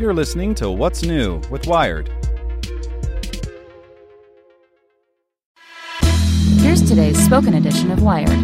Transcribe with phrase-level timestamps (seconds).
[0.00, 2.08] You're listening to What's New with Wired.
[6.56, 8.40] Here's today's spoken edition of Wired.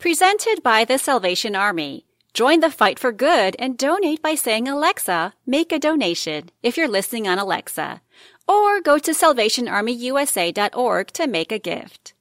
[0.00, 2.06] Presented by the Salvation Army.
[2.34, 6.88] Join the fight for good and donate by saying Alexa, make a donation if you're
[6.88, 8.00] listening on Alexa.
[8.48, 12.14] Or go to salvationarmyusa.org to make a gift.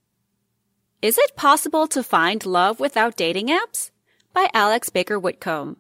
[1.01, 3.89] Is it possible to find love without dating apps?
[4.31, 5.77] By Alex Baker Whitcomb.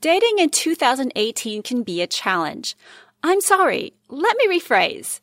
[0.00, 2.74] Dating in 2018 can be a challenge.
[3.22, 5.20] I'm sorry, let me rephrase.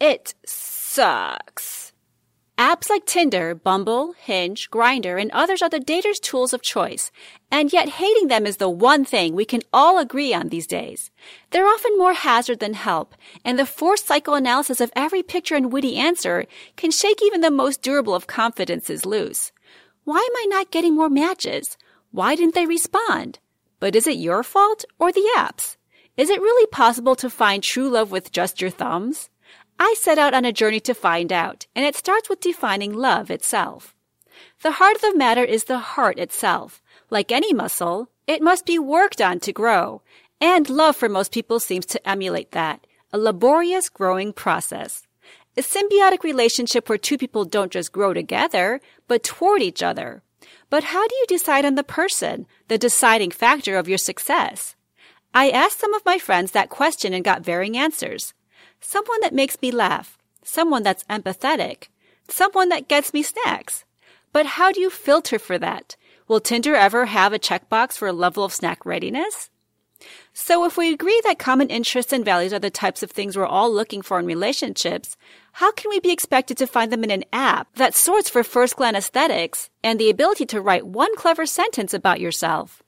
[0.00, 1.92] It sucks.
[2.58, 7.12] Apps like Tinder, Bumble, Hinge, Grindr, and others are the dater's tools of choice.
[7.52, 11.12] And yet hating them is the one thing we can all agree on these days.
[11.50, 13.14] They're often more hazard than help,
[13.44, 17.80] and the forced psychoanalysis of every picture and witty answer can shake even the most
[17.80, 19.52] durable of confidences loose.
[20.02, 21.76] Why am I not getting more matches?
[22.10, 23.38] Why didn't they respond?
[23.78, 25.76] But is it your fault or the app's?
[26.16, 29.28] Is it really possible to find true love with just your thumbs?
[29.78, 33.30] I set out on a journey to find out, and it starts with defining love
[33.30, 33.94] itself.
[34.62, 36.82] The heart of the matter is the heart itself.
[37.10, 40.02] Like any muscle, it must be worked on to grow.
[40.40, 42.86] And love for most people seems to emulate that.
[43.12, 45.06] A laborious growing process.
[45.56, 50.22] A symbiotic relationship where two people don't just grow together, but toward each other.
[50.70, 54.74] But how do you decide on the person, the deciding factor of your success?
[55.34, 58.32] I asked some of my friends that question and got varying answers
[58.80, 61.88] someone that makes me laugh, someone that's empathetic,
[62.28, 63.84] someone that gets me snacks.
[64.32, 65.96] But how do you filter for that?
[66.28, 69.50] Will Tinder ever have a checkbox for a level of snack readiness?
[70.32, 73.46] So if we agree that common interests and values are the types of things we're
[73.46, 75.16] all looking for in relationships,
[75.52, 78.76] how can we be expected to find them in an app that sorts for first
[78.76, 82.82] glance aesthetics and the ability to write one clever sentence about yourself?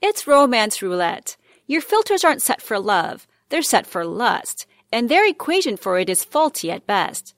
[0.00, 1.36] It's romance roulette.
[1.66, 3.26] Your filters aren't set for love.
[3.48, 7.34] They're set for lust and their equation for it is faulty at best.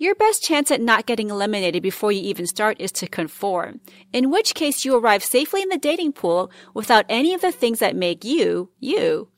[0.00, 3.80] Your best chance at not getting eliminated before you even start is to conform,
[4.12, 7.80] in which case you arrive safely in the dating pool without any of the things
[7.80, 9.28] that make you, you.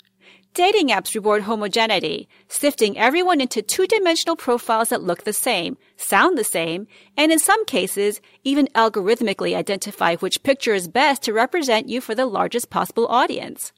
[0.52, 6.44] Dating apps reward homogeneity, sifting everyone into two-dimensional profiles that look the same, sound the
[6.44, 12.02] same, and in some cases, even algorithmically identify which picture is best to represent you
[12.02, 13.72] for the largest possible audience.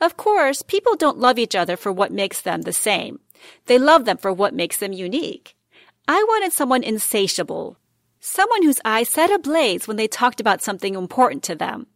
[0.00, 3.18] Of course, people don't love each other for what makes them the same.
[3.66, 5.56] They love them for what makes them unique.
[6.08, 7.76] I wanted someone insatiable.
[8.18, 11.86] Someone whose eyes set ablaze when they talked about something important to them.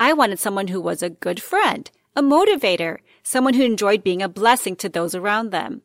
[0.00, 4.28] I wanted someone who was a good friend, a motivator, someone who enjoyed being a
[4.28, 5.82] blessing to those around them.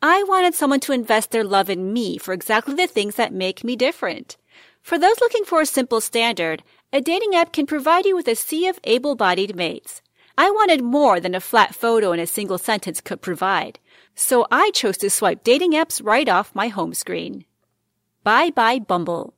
[0.00, 3.64] I wanted someone to invest their love in me for exactly the things that make
[3.64, 4.36] me different.
[4.80, 8.34] For those looking for a simple standard, a dating app can provide you with a
[8.34, 10.00] sea of able-bodied mates.
[10.42, 13.78] I wanted more than a flat photo and a single sentence could provide.
[14.14, 17.44] So I chose to swipe dating apps right off my home screen.
[18.24, 19.34] Bye bye Bumble.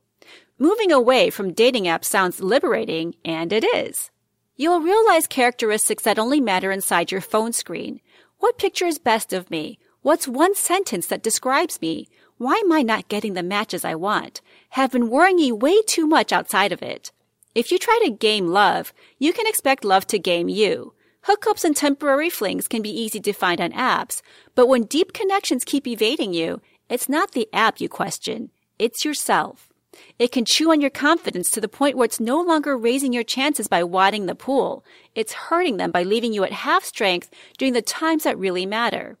[0.57, 4.11] Moving away from dating apps sounds liberating, and it is.
[4.55, 7.99] You'll realize characteristics that only matter inside your phone screen.
[8.39, 9.79] What picture is best of me?
[10.03, 12.07] What's one sentence that describes me?
[12.37, 14.39] Why am I not getting the matches I want?
[14.69, 17.11] Have been worrying way too much outside of it.
[17.55, 20.93] If you try to game love, you can expect love to game you.
[21.27, 24.23] Hookups and temporary flings can be easy to find on apps,
[24.55, 28.49] but when deep connections keep evading you, it's not the app you question,
[28.79, 29.71] it's yourself.
[30.17, 33.23] It can chew on your confidence to the point where it's no longer raising your
[33.23, 34.83] chances by wadding the pool.
[35.13, 39.19] It's hurting them by leaving you at half strength during the times that really matter.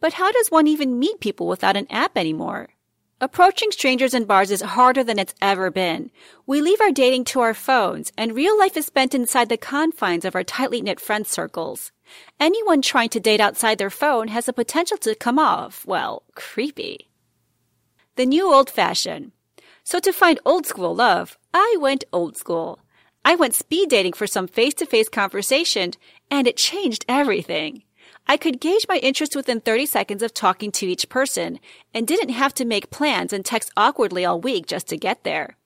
[0.00, 2.70] But how does one even meet people without an app anymore?
[3.18, 6.10] Approaching strangers in bars is harder than it's ever been.
[6.44, 10.26] We leave our dating to our phones, and real life is spent inside the confines
[10.26, 11.92] of our tightly knit friend circles.
[12.38, 17.08] Anyone trying to date outside their phone has the potential to come off, well, creepy.
[18.16, 19.32] The new old fashioned.
[19.82, 22.80] So to find old school love, I went old school.
[23.24, 25.92] I went speed dating for some face to face conversation,
[26.30, 27.82] and it changed everything.
[28.28, 31.60] I could gauge my interest within 30 seconds of talking to each person
[31.94, 35.56] and didn't have to make plans and text awkwardly all week just to get there.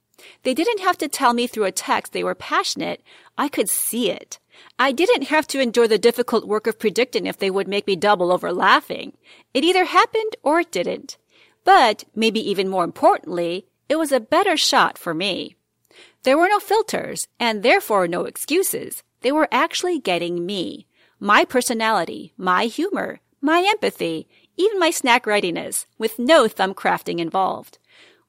[0.43, 3.01] They didn't have to tell me through a text they were passionate.
[3.37, 4.37] I could see it.
[4.77, 7.95] I didn't have to endure the difficult work of predicting if they would make me
[7.95, 9.17] double over laughing.
[9.55, 11.17] It either happened or it didn't.
[11.63, 15.55] But, maybe even more importantly, it was a better shot for me.
[16.23, 19.03] There were no filters, and therefore no excuses.
[19.21, 20.85] They were actually getting me
[21.23, 24.27] my personality, my humor, my empathy,
[24.57, 27.77] even my snack readiness, with no thumb crafting involved.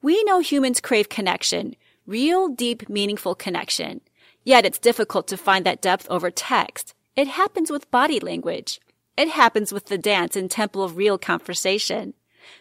[0.03, 1.75] We know humans crave connection,
[2.05, 4.01] real, deep, meaningful connection.
[4.43, 6.93] Yet it's difficult to find that depth over text.
[7.15, 8.79] It happens with body language.
[9.17, 12.13] It happens with the dance and tempo of real conversation.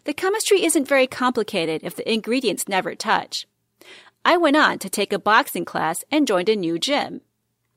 [0.04, 3.46] The chemistry isn't very complicated if the ingredients never touch.
[4.24, 7.20] I went on to take a boxing class and joined a new gym.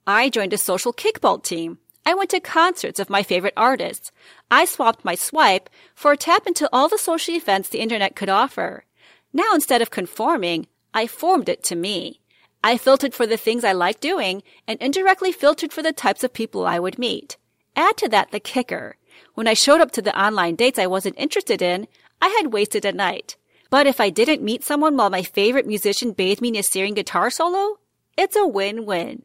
[0.07, 1.79] I joined a social kickball team.
[2.05, 4.11] I went to concerts of my favorite artists.
[4.51, 8.29] I swapped my swipe for a tap into all the social events the internet could
[8.29, 8.85] offer.
[9.33, 12.21] Now instead of conforming, I formed it to me.
[12.63, 16.33] I filtered for the things I liked doing and indirectly filtered for the types of
[16.33, 17.37] people I would meet.
[17.75, 18.97] Add to that the kicker.
[19.33, 21.87] When I showed up to the online dates I wasn't interested in,
[22.21, 23.35] I had wasted a night.
[23.69, 26.93] But if I didn't meet someone while my favorite musician bathed me in a searing
[26.93, 27.79] guitar solo,
[28.17, 29.23] it's a win-win.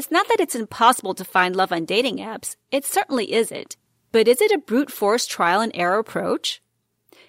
[0.00, 2.56] It's not that it's impossible to find love on dating apps.
[2.70, 3.76] It certainly isn't.
[4.12, 6.62] But is it a brute force trial and error approach?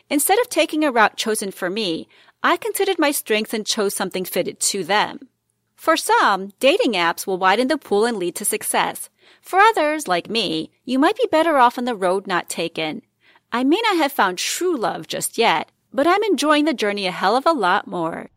[0.10, 2.08] Instead of taking a route chosen for me,
[2.42, 5.28] I considered my strengths and chose something fitted to them.
[5.76, 9.10] For some, dating apps will widen the pool and lead to success.
[9.42, 13.02] For others, like me, you might be better off on the road not taken.
[13.52, 17.12] I may not have found true love just yet, but I'm enjoying the journey a
[17.12, 18.30] hell of a lot more.